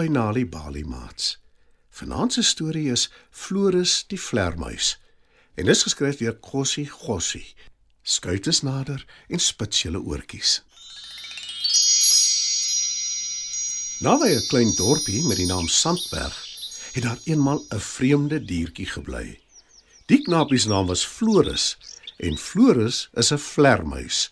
[0.00, 1.36] By Nali Bali Mats.
[1.90, 4.94] Vanaand se storie is Floris die vlermuis
[5.60, 7.52] en is geskryf deur Gossie Gossie.
[8.02, 10.52] Skuif dus nader en spits julle oortjies.
[14.00, 16.38] Naby 'n klein dorpie met die naam Sandberg
[16.94, 19.40] het daar eenmal 'n vreemde diertjie gebly.
[20.06, 21.76] Die knapie se naam was Floris
[22.16, 24.30] en Floris is 'n vlermuis.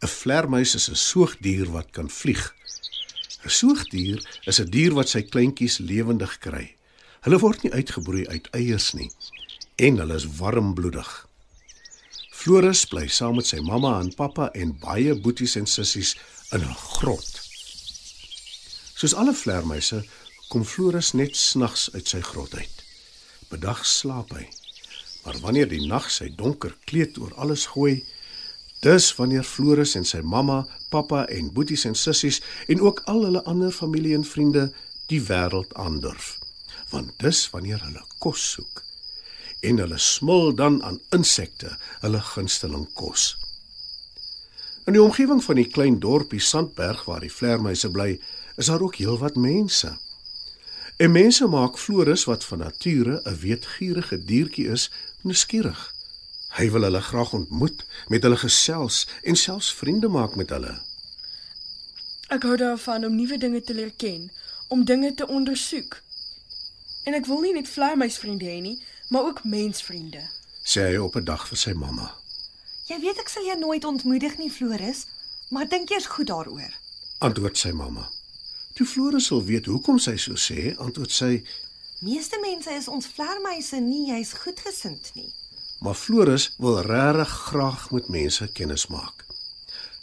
[0.00, 2.54] 'n Vlermuis is 'n soogdier wat kan vlieg.
[3.44, 4.18] 'n Soogdier
[4.50, 6.76] is 'n dier wat sy kleintjies lewendig kry.
[7.24, 9.10] Hulle word nie uitgebroei uit eiers nie
[9.76, 11.10] en hulle is warmbloedig.
[12.40, 16.14] Floris bly saam met sy mamma en pappa en baie boeties en sissies
[16.52, 17.30] in 'n grot.
[18.94, 20.04] Soos alle vlermuise
[20.48, 22.84] kom Floris net snags uit sy grot uit.
[23.48, 24.48] Bedag slaap hy.
[25.24, 28.04] Maar wanneer die nag sy donker kleed oor alles gooi,
[28.80, 33.42] dis wanneer Floris en sy mamma, pappa en boeties en sissies en ook al hulle
[33.44, 34.70] ander familie en vriende
[35.12, 36.38] die wêreld aandurf.
[36.90, 38.82] Want dis wanneer hulle kos soek.
[39.60, 43.34] En hulle smil dan aan insekte, hulle gunsteling kos.
[44.88, 48.14] In die omgewing van die klein dorpie Sandberg waar die vlermuise bly,
[48.56, 49.92] is daar ook heelwat mense.
[51.00, 54.90] En mense maak Floris wat van nature 'n weetgierige diertjie is,
[55.22, 55.99] nuuskierig.
[56.58, 60.78] Hy wil hulle graag ontmoet, met hulle gesels en selfs vriende maak met hulle.
[62.30, 64.30] Ek hou daarvan om nuwe dinge te leer ken,
[64.68, 66.02] om dinge te ondersoek.
[67.04, 68.76] En ek wil nie net vlermuisvriende hê nie,
[69.10, 70.22] maar ook mensvriende.
[70.62, 72.14] Sê hy op 'n dag vir sy mamma.
[72.86, 75.06] Jy weet ek sal jou nooit ontmoedig nie, Floris,
[75.50, 76.72] maar dink eers goed daaroor.
[77.18, 78.10] Antwoord sy mamma.
[78.74, 81.42] Toe Floris wil weet hoekom sy so sê, antwoord sy:
[82.00, 85.32] Meeste mense is ons vlermuise nie juis goedgesind nie.
[85.80, 89.24] "Maar Floris wil regtig graag met mense kennis maak."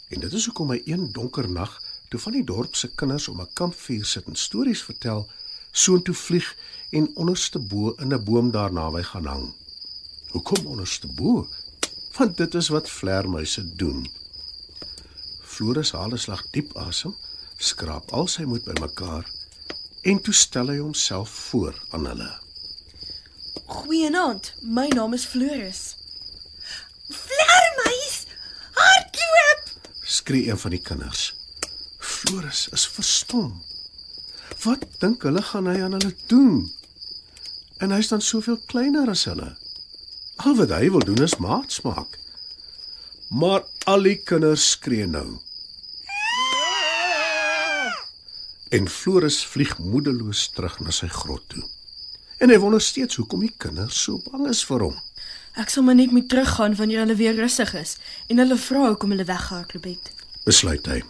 [0.08, 3.40] En dit is hoekom hy een donker nag, toe van die dorp se kinders om
[3.40, 5.28] 'n kampvuur sit en stories vertel,
[5.72, 6.56] soontoe vlieg
[6.90, 9.54] en onderste bo in 'n boom daar naby gaan hang.
[10.28, 11.48] Hoekom onderste bo?
[12.16, 14.10] Want dit is wat vlermuise doen.
[15.42, 17.14] Floris haal 'n slag diep asem,
[17.56, 19.26] skraap al sy moed bymekaar
[20.02, 22.47] en toe stel hy homself voor aan hulle.
[23.66, 25.96] Goeienaand, my naam is Floris.
[27.08, 28.26] Vlermuis!
[28.72, 29.90] Hardloop!
[30.02, 31.34] Skree een van die kinders.
[31.98, 33.62] Floris is verstom.
[34.62, 36.66] Wat dink hulle gaan hy aan hulle doen?
[37.78, 39.52] En hy's dan soveel kleiner as hulle.
[40.36, 42.18] Al wat hy wil doen is maats maak.
[43.28, 45.38] Maar al die kinders skree nou.
[48.68, 51.64] En Floris vlieg moedeloos terug na sy grot toe.
[52.38, 54.98] En hy wonder steeds hoekom die kinders so bang is vir hom.
[55.58, 57.96] Ek sal maar net moet teruggaan wanneer hulle weer rustig is
[58.28, 60.12] en hulle vra hoekom hulle weggehardloop het.
[60.48, 61.02] besluit hy.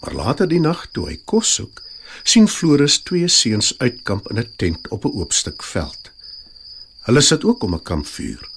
[0.00, 1.82] Maar later die nag toe hy kos soek,
[2.24, 6.10] sien Floris twee seuns uitkamp in 'n tent op 'n oop stuk veld.
[7.06, 8.48] Hulle sit ook om 'n kampvuur.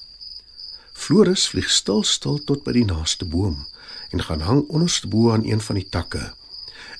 [0.93, 3.65] Floris vlieg stil stil tot by die naaste boom
[4.09, 6.33] en gaan hang onderste bo aan een van die takke.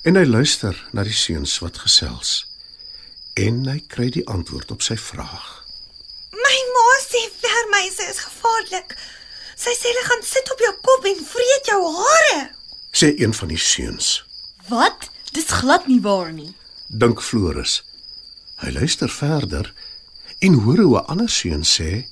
[0.02, 2.46] En hy luister na die seuns wat gesels.
[3.34, 5.46] En hy kry die antwoord op sy vraag.
[6.30, 8.94] My ma sê vlermuise is gevaarlik.
[9.58, 12.38] Sy sê hulle gaan sit op jou kop en vreet jou hare.
[12.94, 14.20] Sê een van die seuns.
[14.68, 15.10] Wat?
[15.34, 16.52] Dis glad nie waar nie.
[16.86, 17.80] Dink Floris.
[18.62, 19.72] Hy luister verder
[20.38, 22.06] en hoor hoe 'n ander seun sê: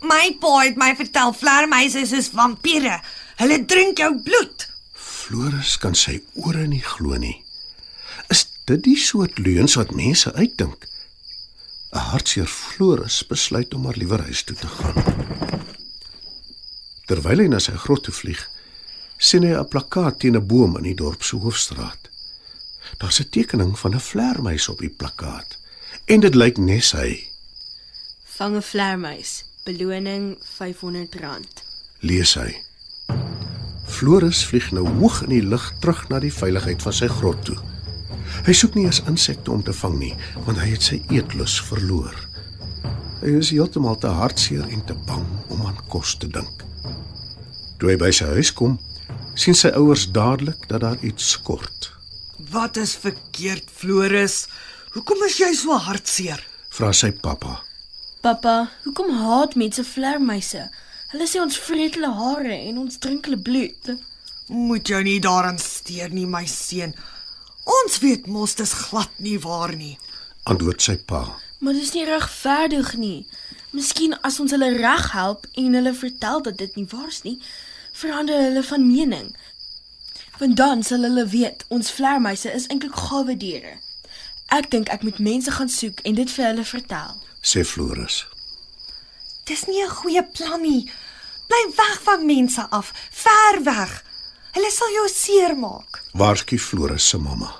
[0.00, 3.00] My pa het my vertel vlermuise is soos vampiere.
[3.36, 4.68] Hulle drink jou bloed.
[4.92, 7.41] Floris kan sy ore nie glo nie.
[8.64, 10.86] Dit die soort leuns wat mense uitdink?
[11.92, 14.96] 'n Hartseer Floris besluit om maar liewer huis toe te gaan.
[17.06, 18.40] Terwyl hy na sy grot toe vlieg,
[19.18, 22.08] sien hy 'n plakkaat teen 'n boom in die dorp se hoofstraat.
[22.98, 25.58] Daar's 'n tekening van 'n vlermuis op die plakkaat
[26.06, 27.28] en dit lyk nes hy.
[28.24, 29.44] Vang 'n vlermuis.
[29.64, 31.62] Beloning R500.
[32.00, 32.62] lees hy.
[33.86, 37.71] Floris vlieg nou hoog in die lug terug na die veiligheid van sy grot toe.
[38.42, 40.14] Hy soek nie eens insekte om te vang nie,
[40.46, 42.16] want hy het sy eetlus verloor.
[43.20, 46.64] Hy is heeltemal te hartseer en te bang om aan kos te dink.
[47.78, 48.80] Toe hy by sy huis kom,
[49.38, 51.92] sien sy ouers dadelik dat daar iets skort.
[52.50, 54.48] Wat is verkeerd, Floris?
[54.96, 56.42] Hoekom is jy so hartseer?
[56.74, 57.60] Vra sy pappa.
[58.26, 60.66] Pappa, hoekom haat mense vlermuise?
[61.14, 63.94] Hulle sê ons vreet hulle hare en ons drink hulle bloed.
[64.50, 66.94] Moet jou nie daaraan steur nie, my seun.
[67.64, 69.98] Ons weet mos dis glad nie waar nie.
[70.44, 71.38] Antwoord sy pa.
[71.58, 73.26] Maar dis nie regverdig nie.
[73.70, 77.38] Miskien as ons hulle reg help en hulle vertel dat dit nie waar is nie,
[77.92, 79.30] verander hulle van mening.
[80.38, 83.78] Want dan sal hulle weet ons vlermuise is eintlik gawe diere.
[84.52, 87.14] Ek dink ek moet mense gaan soek en dit vir hulle vertel.
[87.42, 88.26] sê Floris.
[89.44, 90.90] Dis nie 'n goeie plan nie.
[91.48, 94.04] Bly weg van mense af, ver weg.
[94.52, 96.02] Hulle sal jou seermaak.
[96.12, 97.50] Waarsku Floris se mamma.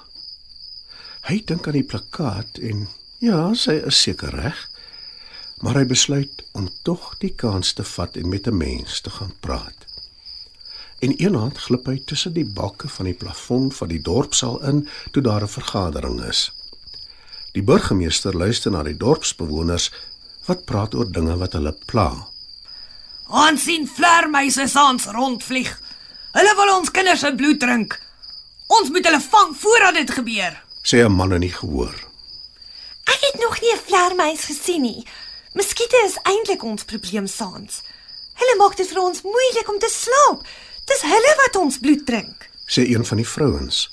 [1.28, 2.88] Hy dink aan die plakkaat en
[3.22, 4.58] ja, sy is seker reg.
[5.62, 9.32] Maar hy besluit om tog die kans te vat en met 'n mens te gaan
[9.40, 9.86] praat.
[11.00, 15.22] En eendag glip hy tussen die balke van die plafon van die dorpsaal in toe
[15.22, 16.52] daar 'n vergadering is.
[17.52, 19.90] Die burgemeester luister na die dorpsbewoners
[20.46, 22.28] wat praat oor dinge wat hulle pla.
[23.28, 25.80] Ons sien vlermuise saans rondvlieg.
[26.32, 27.98] Hulle wil ons kinders se bloed drink.
[28.72, 30.54] Ons moet hulle vang voordat dit gebeur.
[30.82, 31.94] Sê 'n man in die gehoor.
[33.04, 35.06] Ek het nog nie 'n vlermuis gesien nie.
[35.52, 37.82] Muskiete is eintlik ons probleem saans.
[38.34, 40.46] Hulle maak dit vir ons moeilik om te slaap.
[40.84, 42.50] Dis hulle wat ons bloed drink.
[42.66, 43.90] sê een van die vrouens.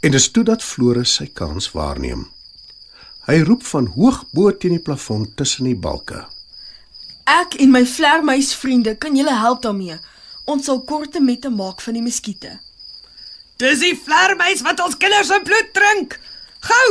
[0.00, 2.28] En dis toe dat Floris sy kans waarneem.
[3.26, 6.26] Hy roep van hoog bo teen die plafon tussen die balke.
[7.24, 9.96] Ek en my vlermuisvriende kan julle help daarmee.
[10.44, 12.58] Ons sal korte mette maak van die muskiete.
[13.62, 16.18] Dis die vlermuis wat ons kinders se bloed drink.
[16.64, 16.88] Gou,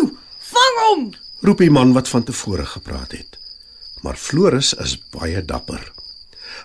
[0.53, 1.03] vang hom.
[1.43, 3.37] Roep die man wat van tevore gepraat het.
[4.01, 5.83] Maar Floris is baie dapper.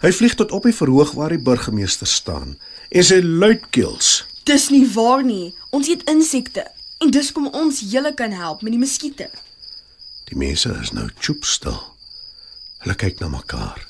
[0.03, 2.57] Hy vlieg tot op die verhoog waar die burgemeester staan
[2.89, 5.55] en sê luidkeels: Dis nie waar nie.
[5.75, 6.65] Ons eet insekte
[7.03, 9.29] en dis kom ons julle kan help met die muskiete.
[10.31, 11.79] Die mense is nou choopstil.
[12.85, 13.88] Hulle kyk na mekaar.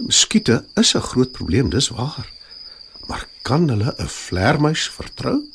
[0.00, 2.26] Muskiete is 'n groot probleem, dis waar.
[3.06, 5.50] Maar kan hulle 'n vlermuis vertrou?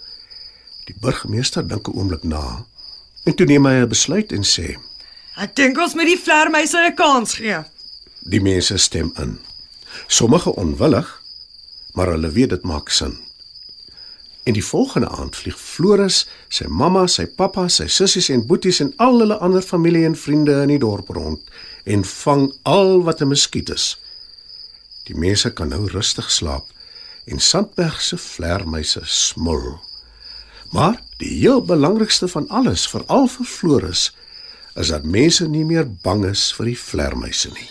[0.86, 2.66] Die burgemeester dink 'n oomblik na
[3.24, 4.78] en toe neem hy 'n besluit en sê:
[5.36, 7.64] Ek dink ons moet die vlermuise 'n kans gee.
[8.20, 9.40] Die mense stem in.
[10.08, 11.22] Sommige onwillig,
[11.94, 13.18] maar hulle weet dit maak sin.
[14.44, 18.94] En die volgende aand vlieg Floris, sy mamma, sy pappa, sy sissies en boeties en
[18.98, 21.42] al hulle ander familie en vriende in die dorp rond
[21.84, 23.98] en vang al wat 'n muskiet is.
[25.06, 26.72] Die mense kan nou rustig slaap
[27.26, 29.80] en Sandberg se vlermuise smul.
[30.74, 34.12] Maar die heel belangrikste van alles, veral vir Floris,
[34.76, 37.70] is dat mense nie meer bang is vir die vlermuise nie.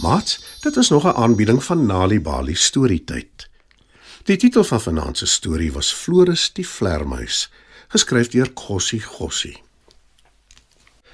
[0.00, 3.48] Mats, dit is nog 'n aanbieding van Nali Bali storietyd.
[4.24, 7.50] Die titel van vanaand se storie was Floris die vlermuis,
[7.88, 9.62] geskryf deur Gossie Gossie.